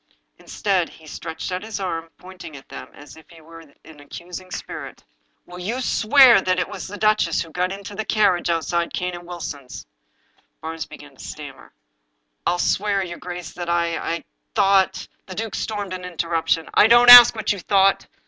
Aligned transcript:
Instead, 0.39 0.89
he 0.89 1.05
stretched 1.05 1.51
out 1.51 1.61
his 1.61 1.79
arm, 1.79 2.09
pointing 2.17 2.57
at 2.57 2.67
them 2.69 2.87
as 2.95 3.15
if 3.15 3.29
he 3.29 3.39
were 3.39 3.59
an 3.59 3.99
accusing 3.99 4.49
spirit:" 4.49 5.03
Will 5.45 5.59
you 5.59 5.79
swear 5.79 6.41
that 6.41 6.57
it 6.57 6.67
was 6.67 6.87
the 6.87 6.97
duchess 6.97 7.39
who 7.43 7.51
got 7.51 7.71
into 7.71 7.93
the 7.93 8.03
carriage 8.03 8.49
outside 8.49 8.95
Cane 8.95 9.13
and 9.13 9.27
Wilson's?" 9.27 9.85
Barnes 10.59 10.87
began 10.87 11.17
to 11.17 11.23
stammer:" 11.23 11.71
ril 12.47 12.57
swear, 12.57 13.05
your 13.05 13.19
grace, 13.19 13.53
that 13.53 13.69
I— 13.69 13.95
I 14.15 14.23
thought 14.55 14.93
^* 14.93 15.07
The 15.27 15.35
duke 15.35 15.53
stormed 15.53 15.93
an 15.93 16.03
interruption:" 16.03 16.67
I 16.73 16.87
don't 16.87 17.11
ask 17.11 17.35
what 17.35 17.51
you 17.53 17.59
thought. 17.59 18.07